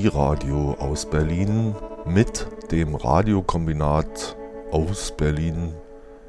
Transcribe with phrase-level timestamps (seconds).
[0.00, 1.74] Pi-Radio aus Berlin
[2.06, 4.34] mit dem Radiokombinat
[4.72, 5.74] aus Berlin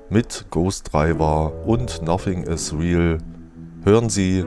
[0.10, 3.20] mit Ghost Driver und Nothing is Real
[3.86, 4.44] hören Sie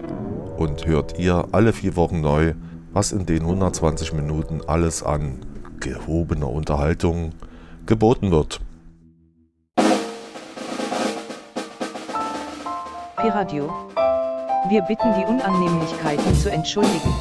[0.58, 2.52] und hört ihr alle vier Wochen neu,
[2.92, 5.38] was in den 120 Minuten alles an
[5.80, 7.30] gehobener Unterhaltung
[7.86, 8.60] geboten wird.
[13.16, 13.72] Piradio.
[14.68, 17.14] Wir bitten die Unannehmlichkeiten zu entschuldigen.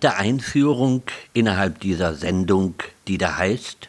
[0.00, 1.02] Leichte Einführung
[1.34, 2.74] innerhalb dieser Sendung,
[3.06, 3.88] die da heißt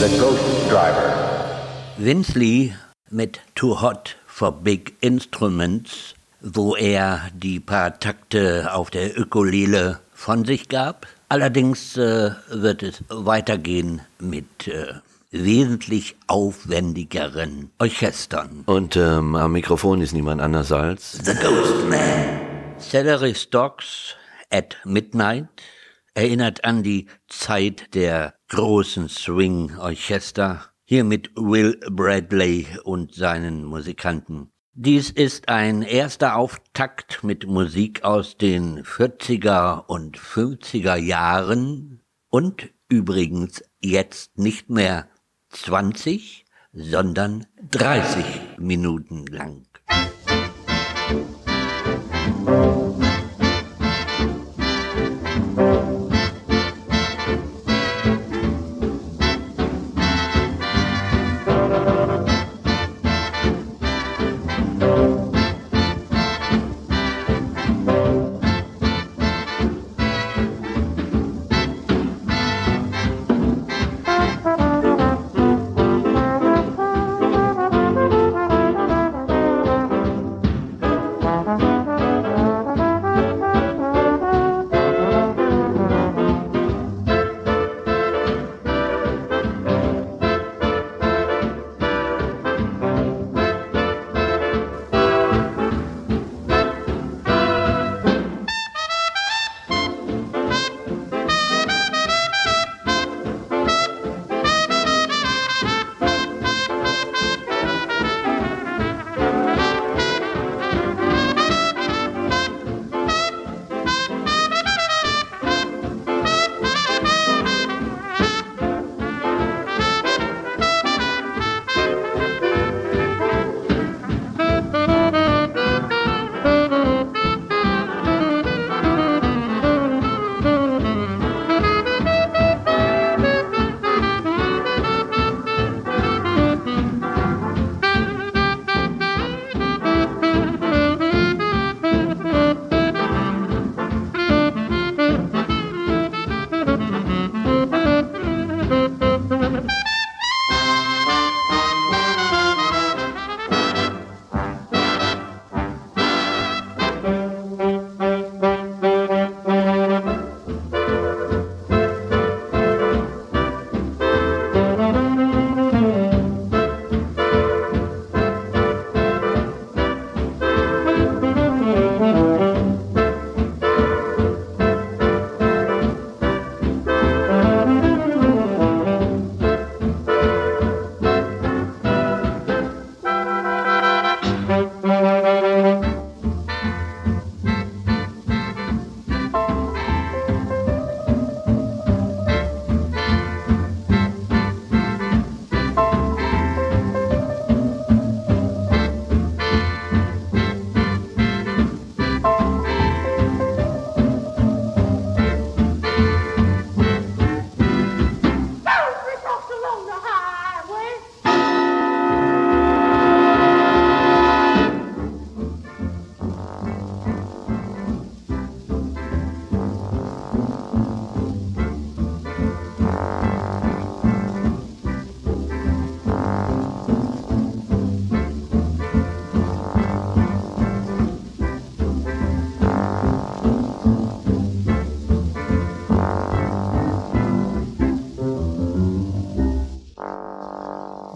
[0.00, 1.60] The Ghost Driver.
[1.98, 2.72] Vince Lee
[3.10, 10.44] mit Too Hot for Big Instruments, wo er die paar Takte auf der Ökolele von
[10.44, 11.06] sich gab.
[11.28, 14.94] Allerdings äh, wird es weitergehen mit äh,
[15.30, 18.62] wesentlich aufwendigeren Orchestern.
[18.66, 22.47] Und ähm, am Mikrofon ist niemand anders als The Ghost Man.
[22.80, 24.14] Celery Stocks
[24.50, 25.48] at Midnight
[26.14, 34.50] erinnert an die Zeit der großen Swing-Orchester, hier mit Will Bradley und seinen Musikanten.
[34.74, 42.00] Dies ist ein erster Auftakt mit Musik aus den 40er und 50er Jahren
[42.30, 45.08] und übrigens jetzt nicht mehr
[45.50, 48.24] 20, sondern 30
[48.58, 49.67] Minuten lang.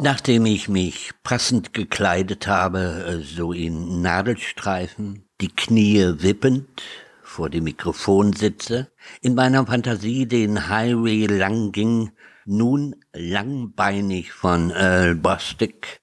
[0.02, 6.82] Nachdem ich mich passend gekleidet habe, äh, so in Nadelstreifen, die Knie wippend,
[7.22, 8.90] vor dem Mikrofon sitze,
[9.20, 12.10] in meiner Fantasie den Highway lang ging,
[12.44, 16.00] nun langbeinig von Earl Bostic,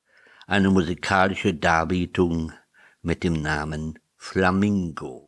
[0.48, 2.54] eine musikalische Darbietung
[3.02, 5.28] mit dem Namen Flamingo.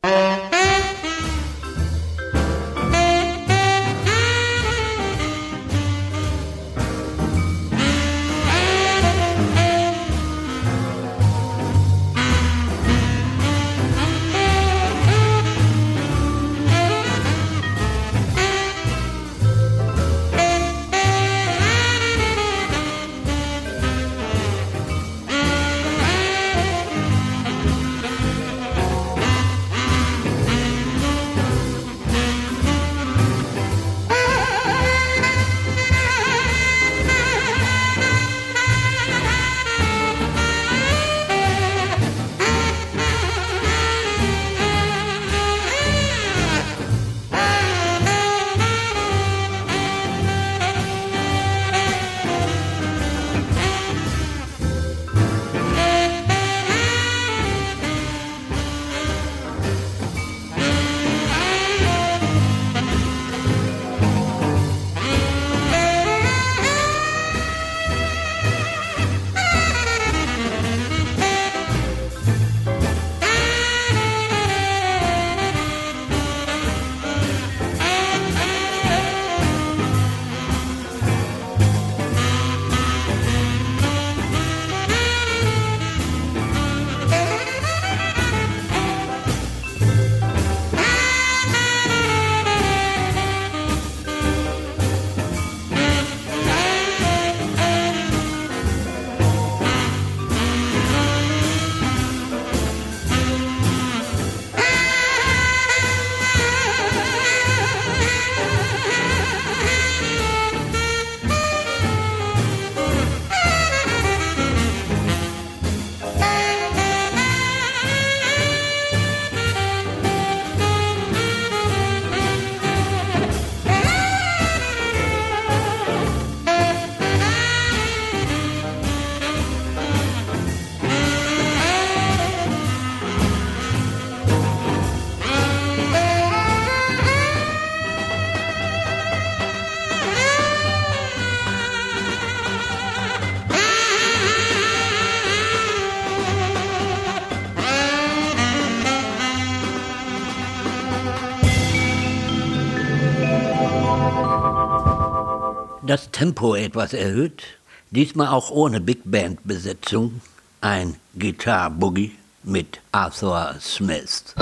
[156.22, 157.42] Tempo etwas erhöht,
[157.90, 160.22] diesmal auch ohne Big Band Besetzung,
[160.62, 162.12] ein Guitar Boogie
[162.44, 164.36] mit Arthur Smith.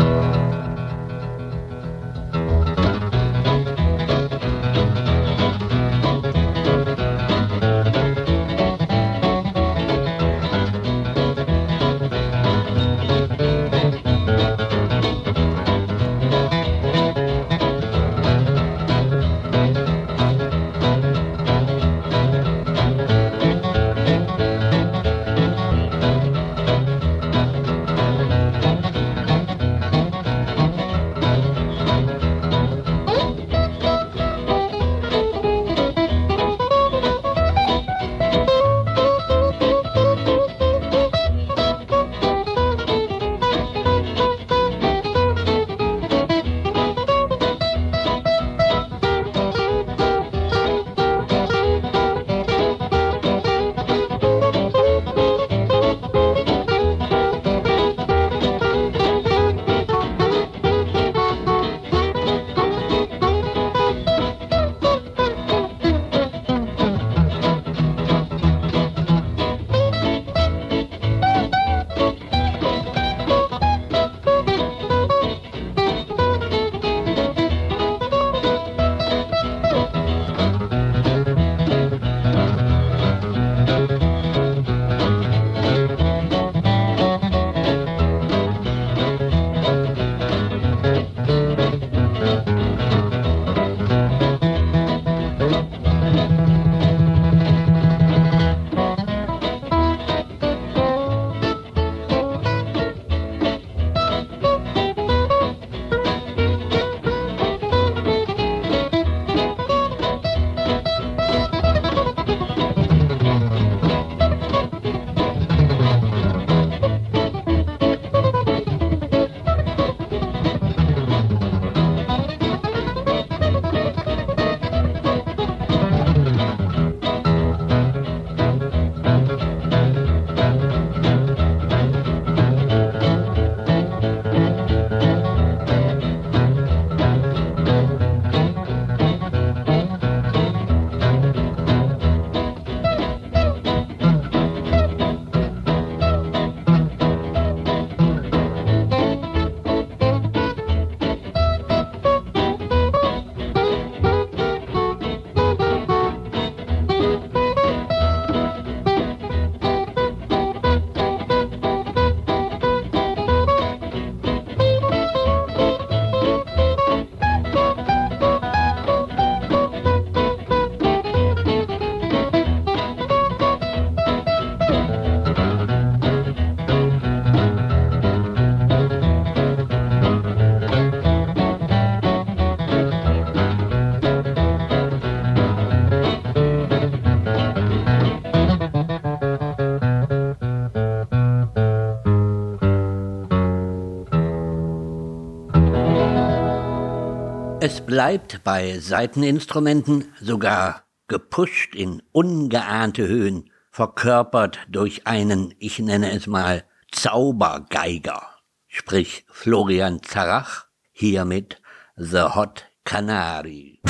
[198.00, 206.64] Bleibt bei Saiteninstrumenten sogar gepusht in ungeahnte Höhen, verkörpert durch einen, ich nenne es mal,
[206.94, 208.22] Zaubergeiger,
[208.70, 211.62] sprich Florian Zarach, hiermit
[211.98, 213.82] The Hot Canary.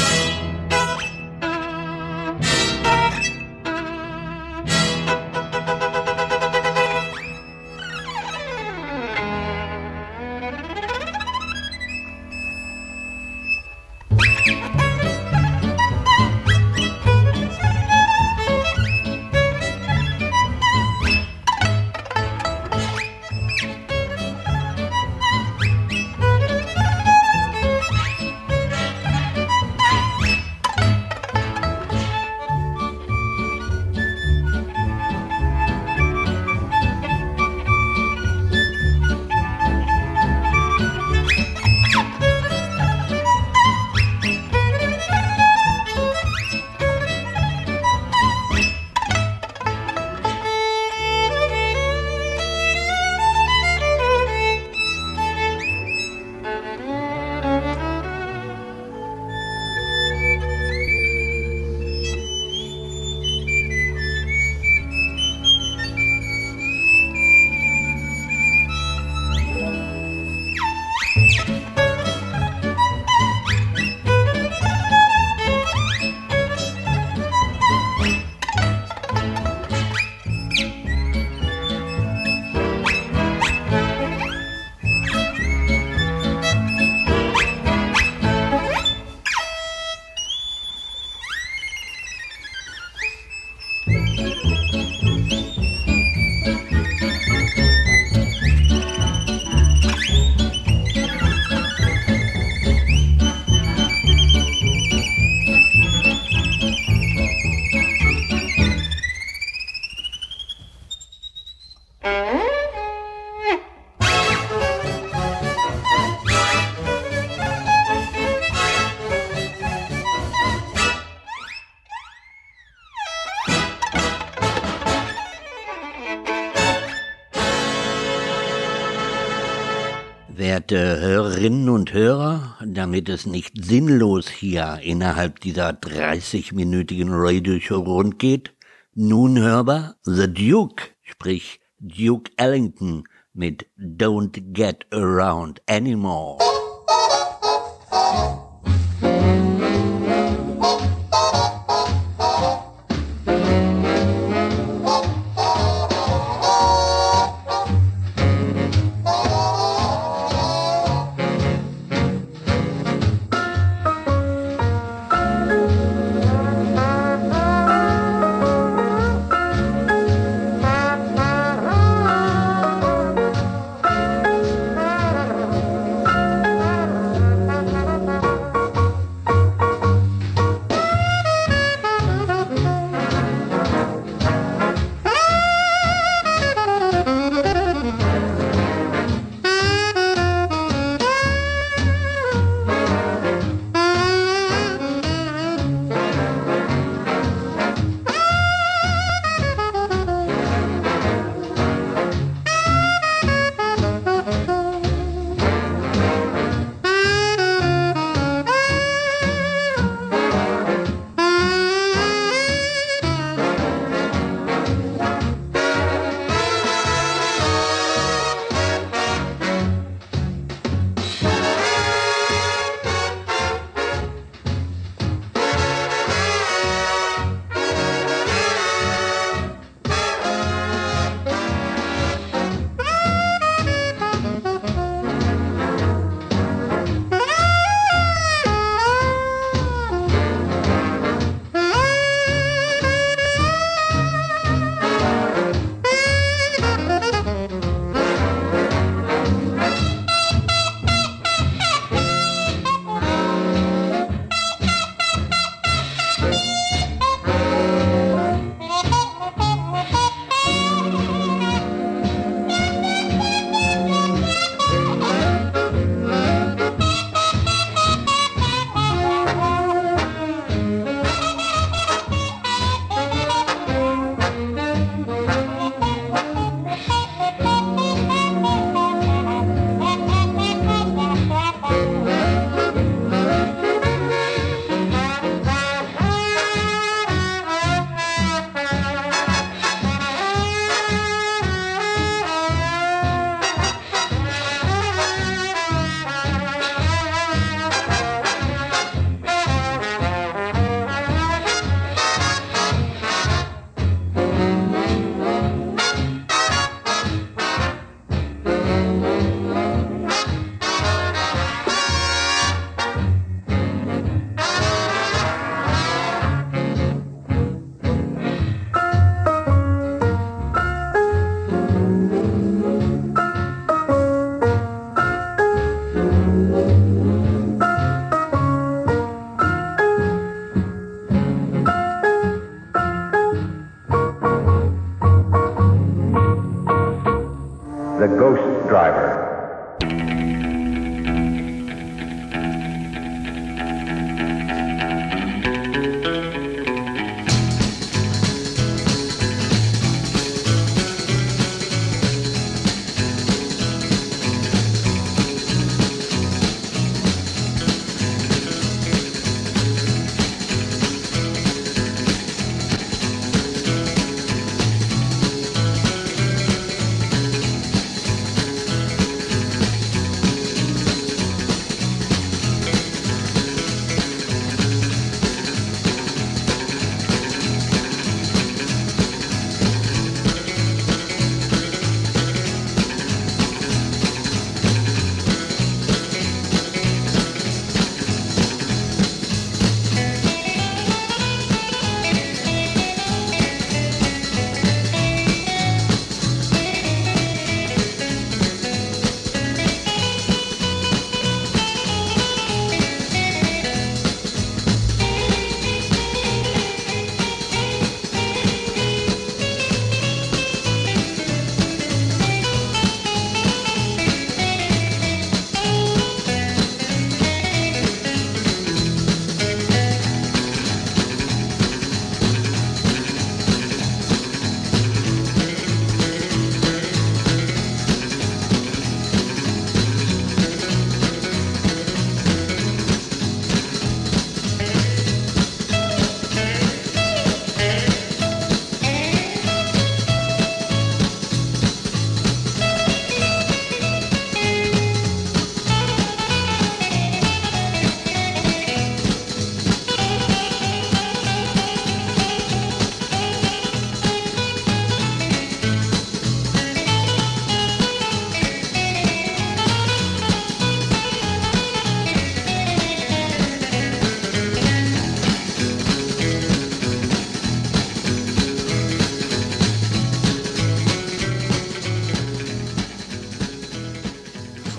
[130.70, 138.54] Werte Hörerinnen und Hörer, damit es nicht sinnlos hier innerhalb dieser 30-minütigen Radio-Show rund geht,
[138.94, 146.38] nun hörbar The Duke, sprich Duke Ellington mit Don't Get Around Anymore.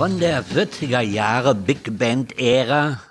[0.00, 3.02] Von der 40er Jahre Big Band Ära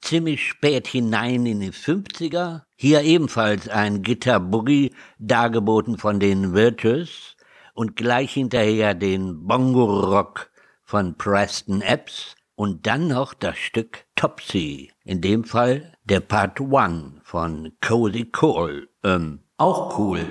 [0.00, 2.62] ziemlich spät hinein in die 50er.
[2.74, 7.36] Hier ebenfalls ein Gitter Boogie, dargeboten von den Virtues
[7.74, 10.50] und gleich hinterher den Bongo Rock
[10.82, 17.20] von Preston Epps und dann noch das Stück Topsy, in dem Fall der Part One
[17.22, 18.88] von Cozy Cole.
[19.04, 20.26] Ähm, auch cool.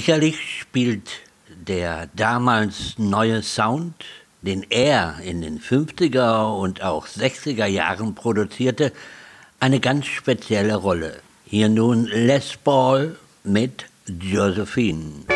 [0.00, 1.10] Sicherlich spielt
[1.46, 3.92] der damals neue Sound,
[4.40, 8.94] den er in den 50er und auch 60er Jahren produzierte,
[9.60, 11.20] eine ganz spezielle Rolle.
[11.44, 15.26] Hier nun Les Paul mit Josephine.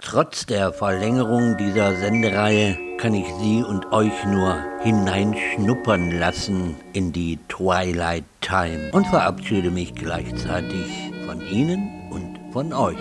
[0.00, 7.40] Trotz der Verlängerung dieser Sendereihe kann ich Sie und euch nur hineinschnuppern lassen in die
[7.48, 10.86] Twilight Time und verabschiede mich gleichzeitig
[11.26, 12.96] von Ihnen und von euch.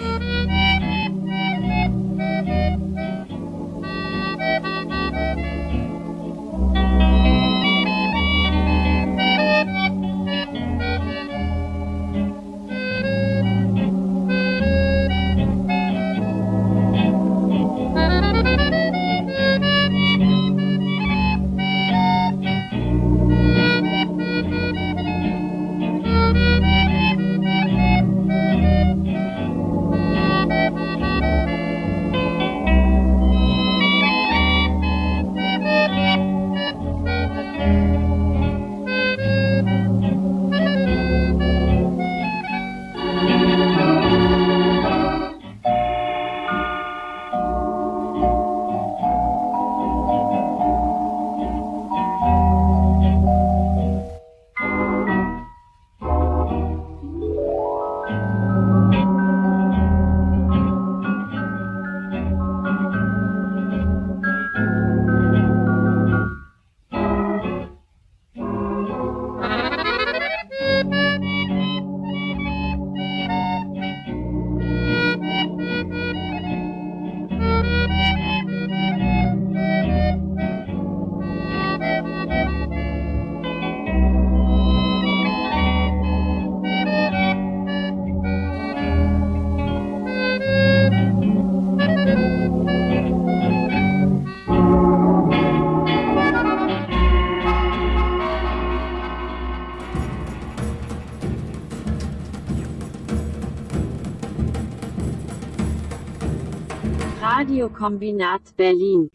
[107.24, 109.08] Radiokombinat Berlin.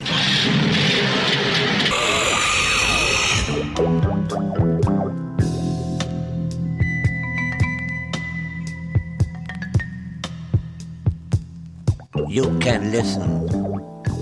[12.28, 13.44] You can listen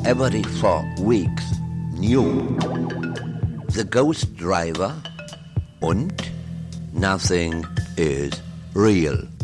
[0.04, 1.44] every four weeks
[1.94, 2.58] new
[3.70, 4.94] The Ghostdriver
[5.80, 6.10] und
[6.92, 7.64] Nothing
[7.96, 8.32] is
[8.74, 9.35] Real.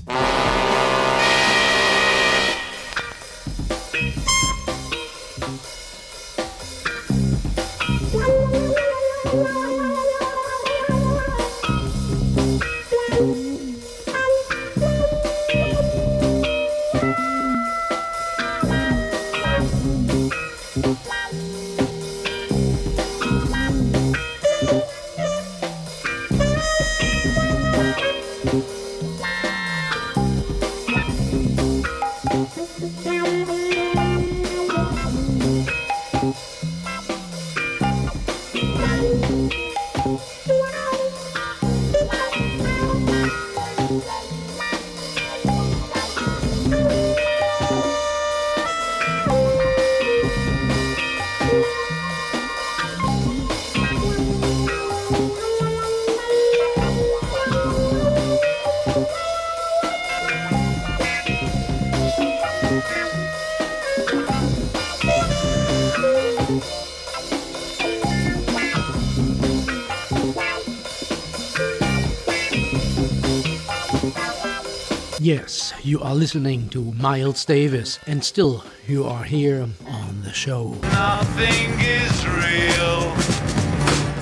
[76.12, 80.74] Are listening to Miles Davis, and still you are here on the show.
[80.82, 83.14] Nothing is real.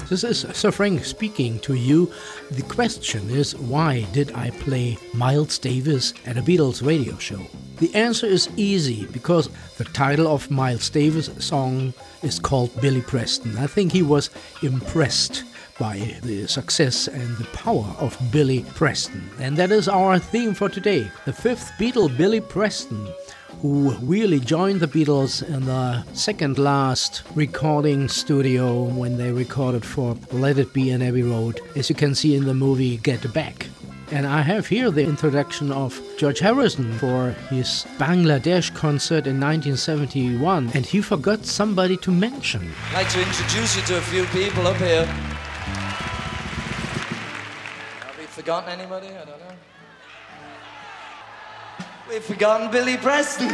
[0.09, 2.12] This is Sir Frank speaking to you.
[2.53, 7.44] The question is why did I play Miles Davis at a Beatles radio show?
[7.79, 13.59] The answer is easy because the title of Miles Davis' song is called Billy Preston.
[13.59, 14.31] I think he was
[14.62, 15.42] impressed
[15.80, 19.28] by the success and the power of Billy Preston.
[19.40, 21.10] And that is our theme for today.
[21.24, 23.08] The fifth Beatle, Billy Preston,
[23.62, 30.16] who really joined the Beatles in the second last recording studio when they recorded for
[30.32, 33.66] Let It Be in Abbey Road, as you can see in the movie Get Back.
[34.12, 40.72] And I have here the introduction of George Harrison for his Bangladesh concert in 1971,
[40.74, 42.70] and he forgot somebody to mention.
[42.90, 45.08] I'd like to introduce you to a few people up here.
[48.50, 49.06] Forgotten anybody?
[49.06, 49.54] I don't know.
[52.08, 53.46] We've forgotten Billy Preston.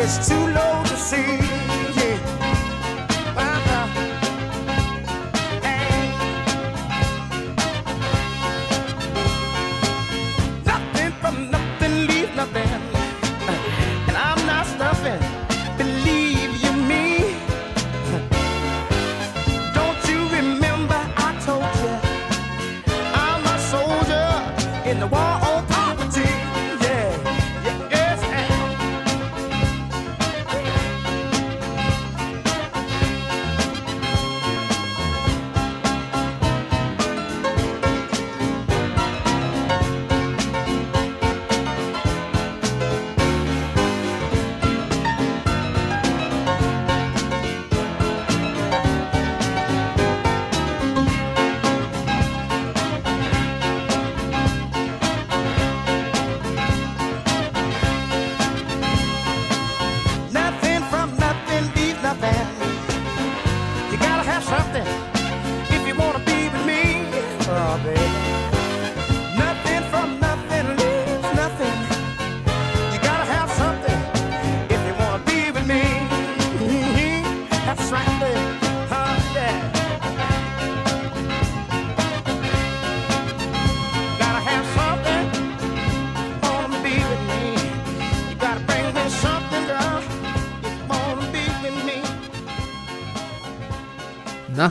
[0.00, 1.47] Is too low to see.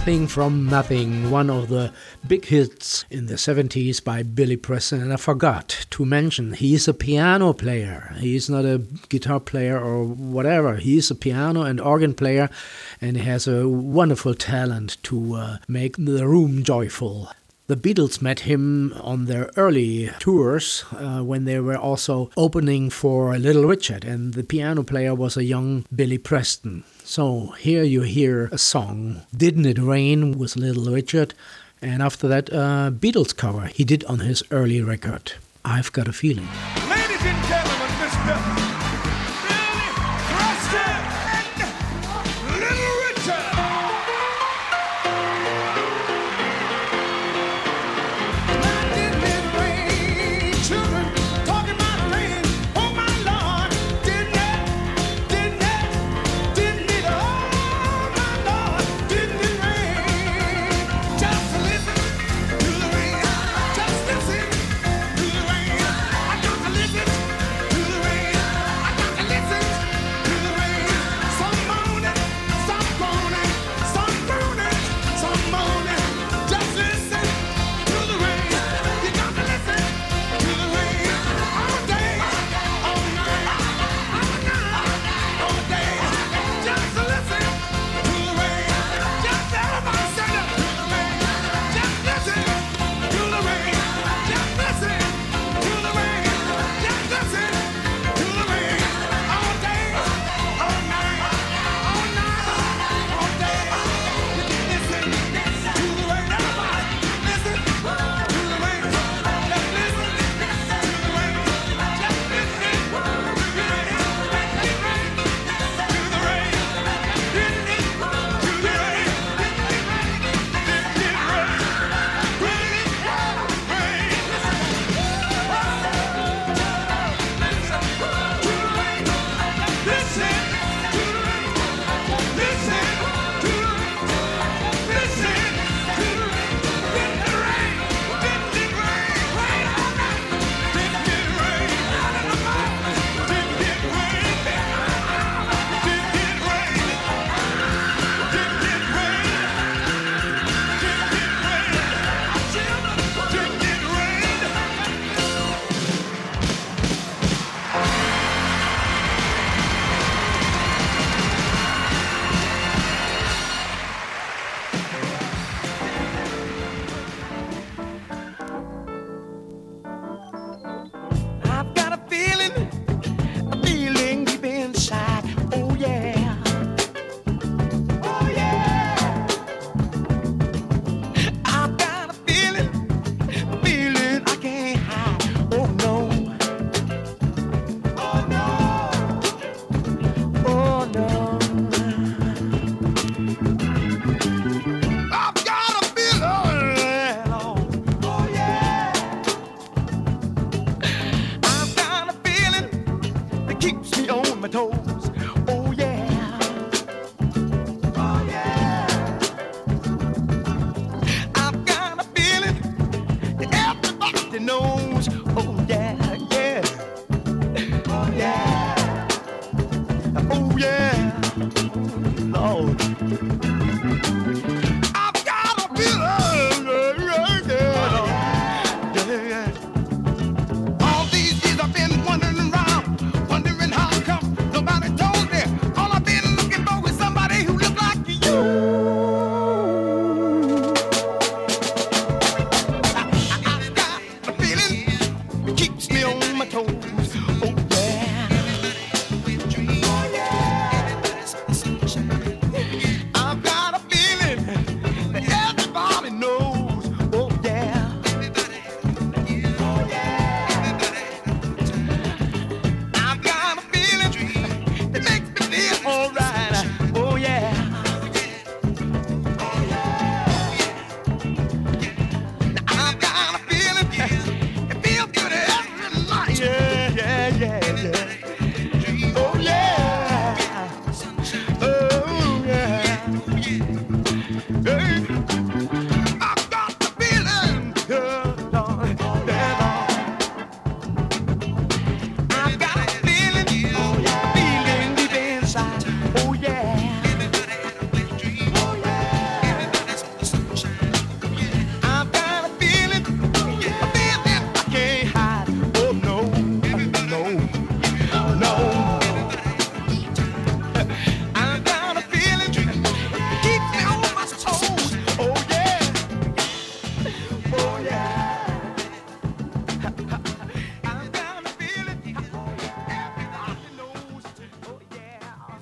[0.07, 1.91] Nothing from Nothing, one of the
[2.25, 5.01] big hits in the 70s by Billy Preston.
[5.01, 8.15] And I forgot to mention, he's a piano player.
[8.17, 10.77] He's not a guitar player or whatever.
[10.77, 12.49] He's a piano and organ player,
[13.01, 17.29] and has a wonderful talent to uh, make the room joyful.
[17.67, 23.37] The Beatles met him on their early tours uh, when they were also opening for
[23.37, 26.85] Little Richard, and the piano player was a young Billy Preston.
[27.09, 31.33] So here you hear a song, Didn't It Rain with Little Richard,
[31.81, 35.31] and after that, a Beatles cover he did on his early record.
[35.63, 36.49] I've got a feeling.
[36.89, 38.66] Ladies and gentlemen, Mr.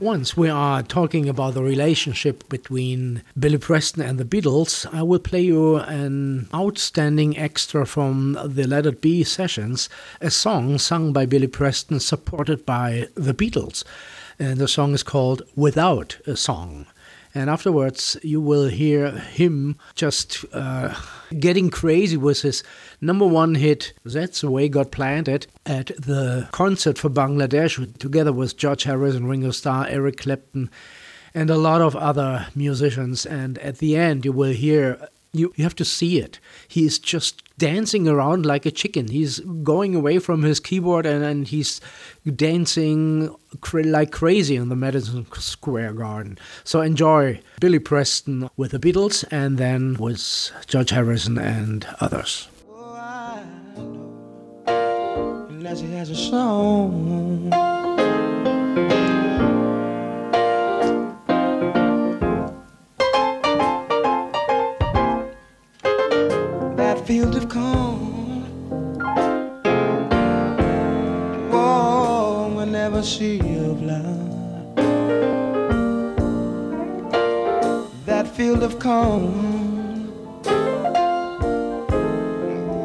[0.05, 5.17] Once we are talking about the relationship between Billy Preston and the Beatles, I will
[5.17, 9.89] play you an outstanding extra from the Let It Be sessions,
[10.21, 13.83] a song sung by Billy Preston supported by the Beatles.
[14.37, 16.85] And the song is called Without a Song.
[17.33, 20.93] And afterwards, you will hear him just uh,
[21.39, 22.63] getting crazy with his
[23.01, 28.34] number one hit, That's the Way God Planned It, at the concert for Bangladesh, together
[28.34, 30.69] with George Harrison, Ringo Starr, Eric Clapton,
[31.34, 33.26] and a lot of other musicians.
[33.26, 35.09] And at the end, you will hear.
[35.36, 36.39] You, you have to see it.
[36.67, 39.09] He is just dancing around like a chicken.
[39.09, 41.81] He's going away from his keyboard and, and he's
[42.36, 43.36] dancing
[43.73, 46.38] like crazy in the Madison Square Garden.
[46.63, 52.47] So enjoy Billy Preston with the Beatles and then with George Harrison and others.
[52.69, 53.43] Oh.
[55.49, 57.74] Unless he has a song.
[67.05, 68.43] Field of corn.
[71.51, 74.75] Oh, never see of love.
[78.07, 80.07] That field of corn.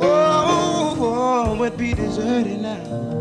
[0.00, 3.19] Whoa, whoa, would be deserted now.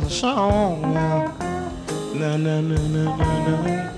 [0.00, 0.82] Has a song.
[0.82, 1.32] No,
[2.14, 3.93] no, no, no, no, no.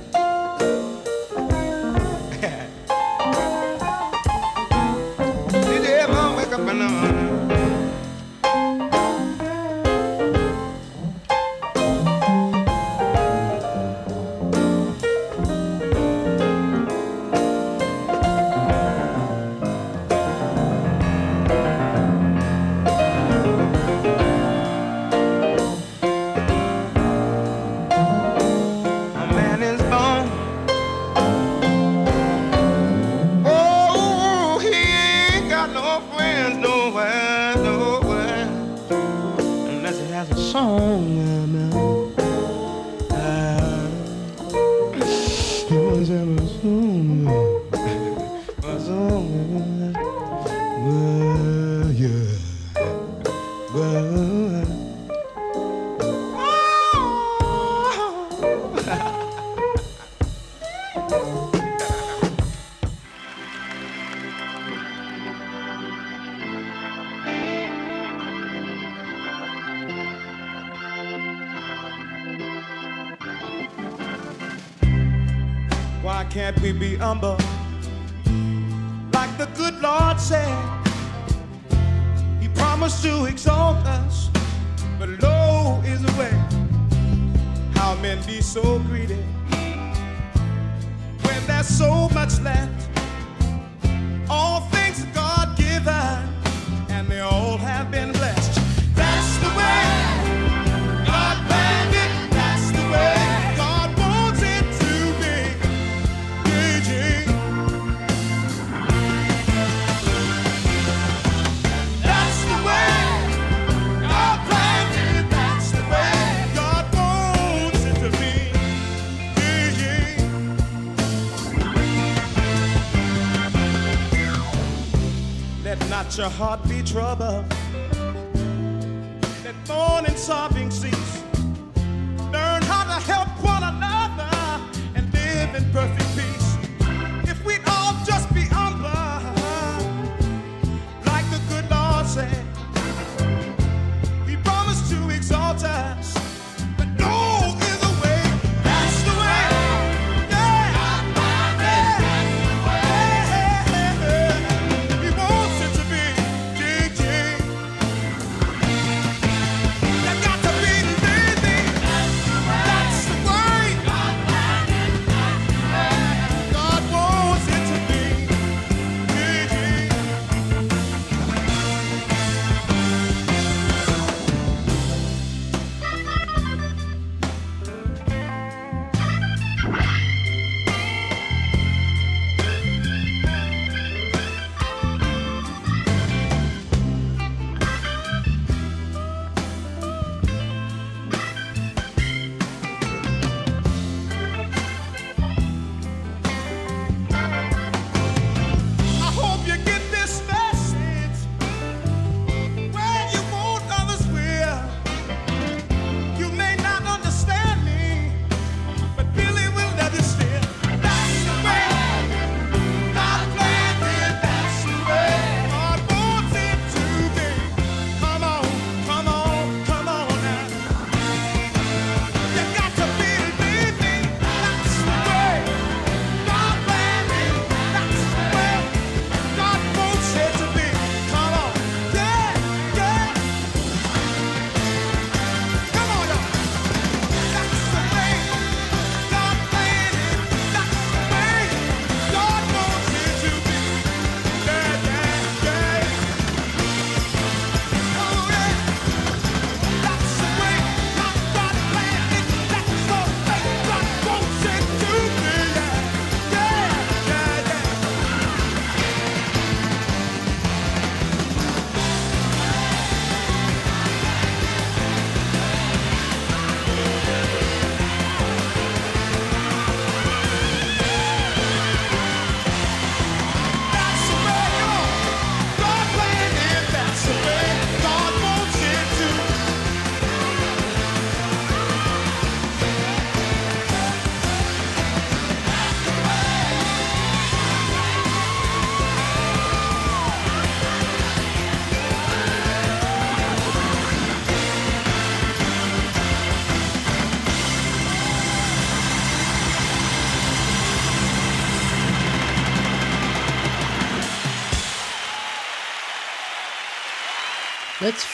[126.18, 127.55] your heart be troubled.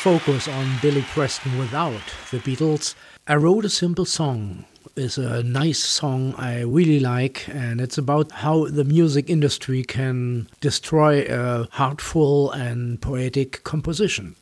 [0.02, 2.96] focus on Billy Preston without the Beatles,
[3.28, 4.64] I wrote a simple song.
[4.96, 10.48] It's a nice song I really like, and it's about how the music industry can
[10.60, 14.34] destroy a heartful and poetic composition.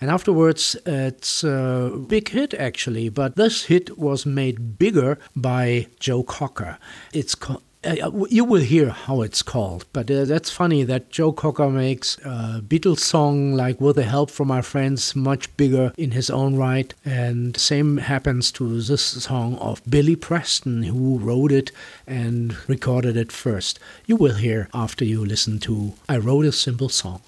[0.00, 6.22] And afterwards, it's a big hit actually, but this hit was made bigger by Joe
[6.22, 6.78] Cocker.
[7.12, 7.62] It's called.
[7.84, 12.16] Uh, you will hear how it's called, but uh, that's funny that Joe Cocker makes
[12.18, 16.54] a Beatles song like with the help from our friends much bigger in his own
[16.54, 21.72] right, and same happens to this song of Billy Preston who wrote it
[22.06, 23.80] and recorded it first.
[24.06, 27.20] You will hear after you listen to I Wrote a Simple Song.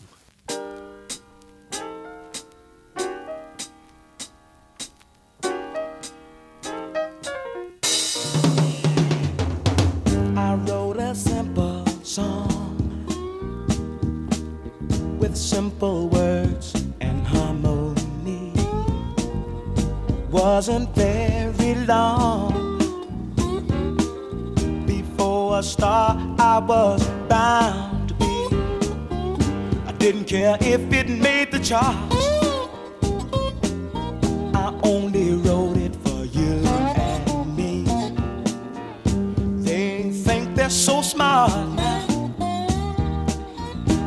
[25.64, 28.34] star I was bound to be.
[29.86, 32.14] I didn't care if it made the charts.
[34.54, 37.84] I only wrote it for you and me.
[39.62, 41.50] They think they're so smart.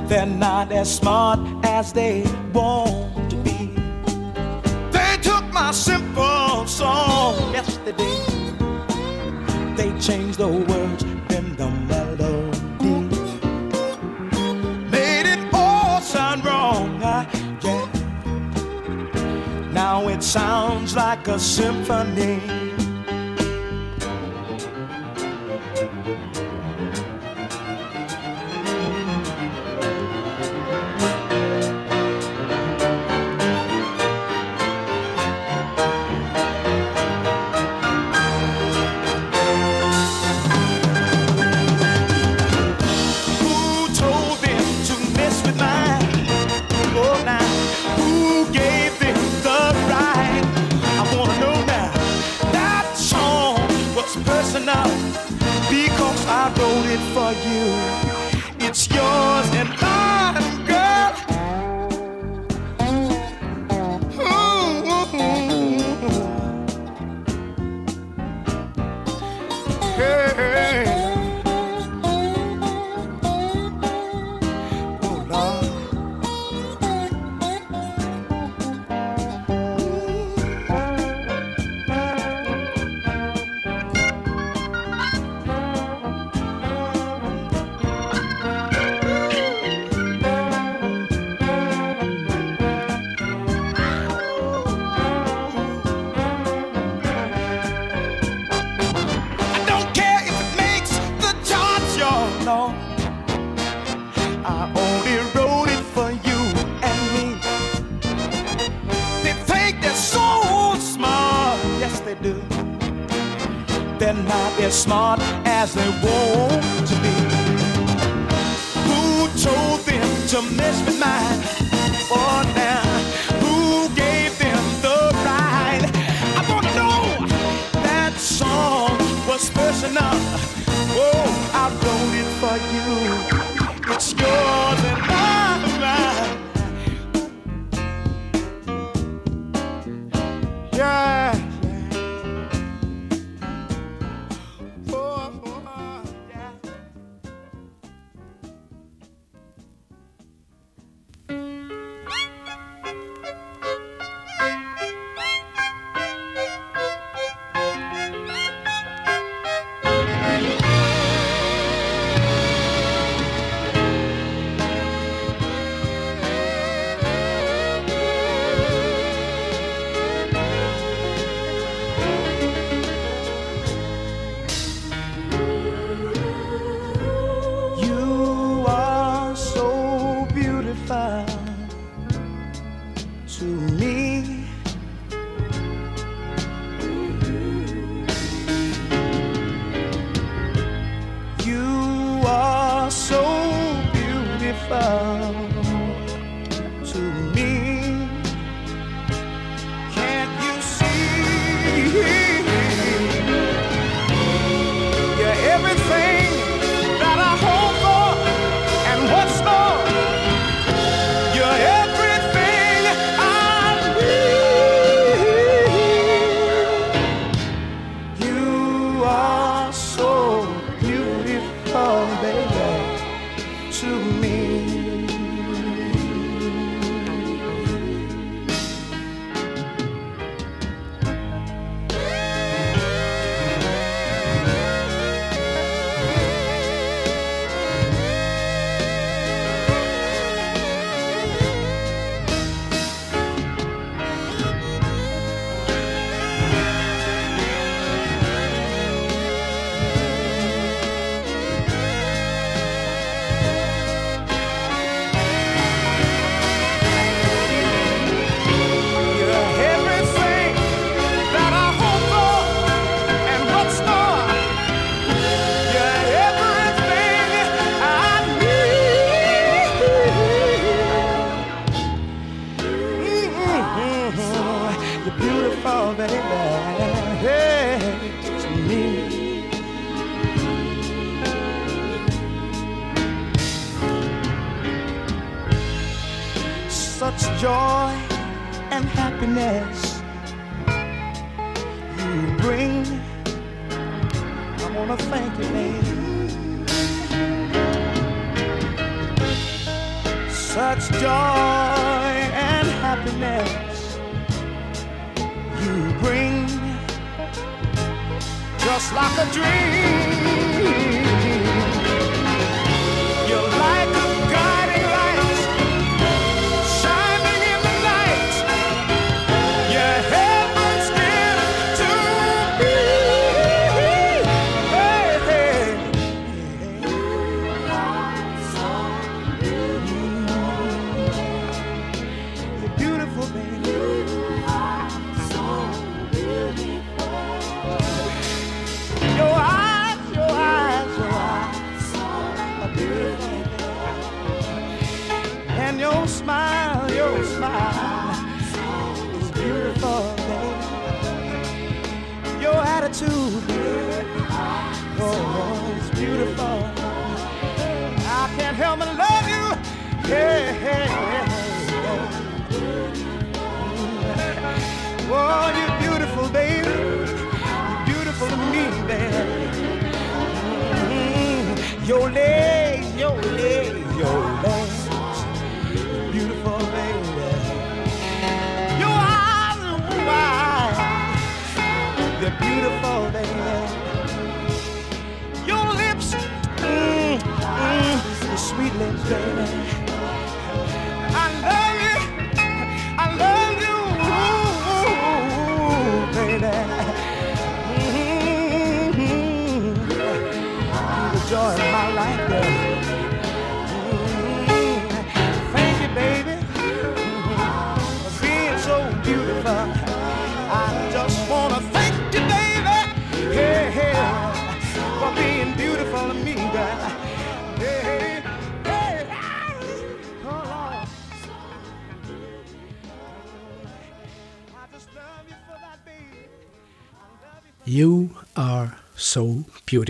[0.07, 3.73] They're not as smart as they want to be.
[4.91, 8.17] They took my simple song yesterday.
[9.75, 10.96] They changed the world.
[20.95, 22.86] Like a symphony.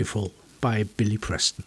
[0.08, 0.32] Beautiful
[0.62, 1.64] by Billy Preston.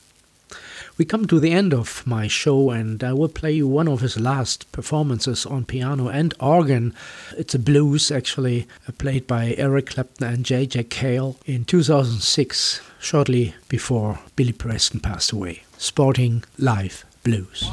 [0.97, 4.01] We come to the end of my show, and I will play you one of
[4.01, 6.95] his last performances on piano and organ.
[7.37, 10.85] It's a blues, actually, uh, played by Eric Clapton and J.J.
[10.85, 15.61] Cale in 2006, shortly before Billy Preston passed away.
[15.77, 17.69] Sporting Life Blues.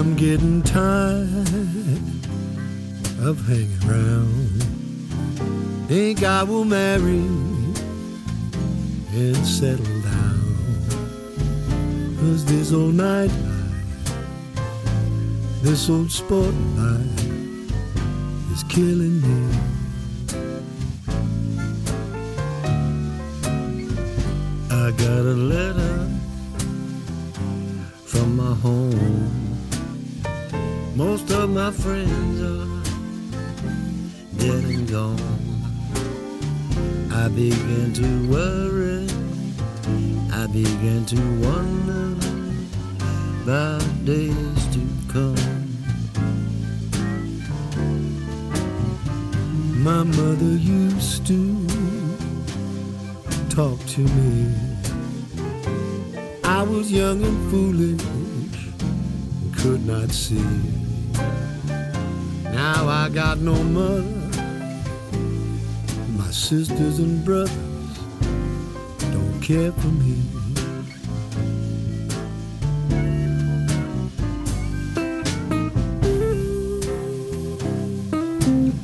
[0.00, 1.28] I'm getting tired
[3.20, 4.62] of hanging around.
[5.88, 7.20] Think I will marry
[9.12, 10.56] and settle down.
[12.18, 14.14] Cause this old night life,
[15.60, 17.70] this old sport life
[18.52, 19.54] is killing me.
[24.70, 26.08] I got a letter
[28.06, 29.49] from my home.
[30.96, 32.66] Most of my friends are
[34.38, 35.18] dead and gone.
[37.12, 39.06] I began to worry.
[40.32, 41.16] I began to
[41.46, 42.16] wonder
[43.42, 44.80] about days to
[45.12, 45.36] come.
[49.82, 51.66] My mother used to
[53.48, 54.54] talk to me.
[56.44, 58.02] I was young and foolish,
[59.56, 60.79] could not see.
[62.60, 64.02] Now I got no mother.
[66.18, 67.56] My sisters and brothers
[69.14, 70.18] don't care for me.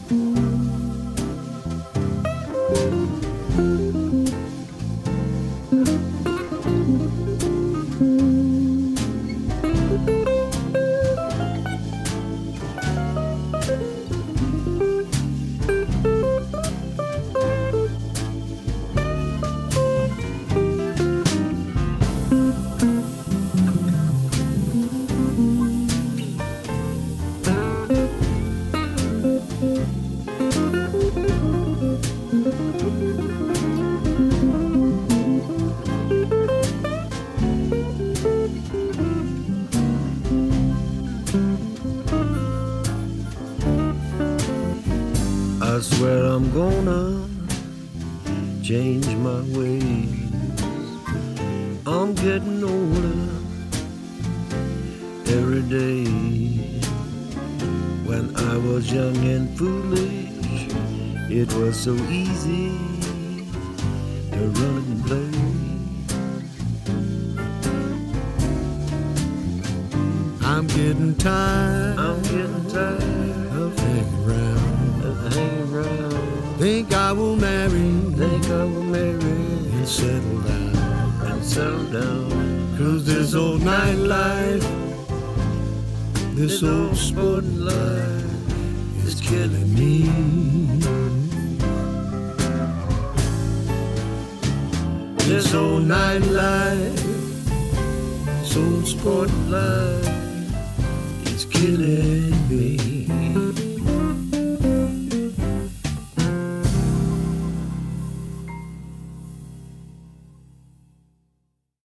[0.09, 0.26] I